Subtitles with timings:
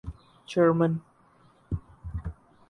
[0.47, 0.99] German